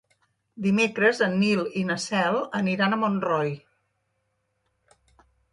Dimecres 0.67 1.19
en 1.25 1.35
Nil 1.41 1.61
i 1.83 1.83
na 1.91 1.97
Cel 2.05 2.39
aniran 2.63 2.97
a 2.97 3.01
Montroi. 3.05 3.55